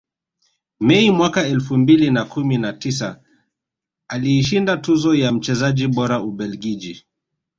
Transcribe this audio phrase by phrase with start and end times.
[0.79, 3.21] Mei mwaka elfu mbili na kumi na tisa
[4.07, 7.05] aliishinda tuzo ya mchezaji bora Ubelgiji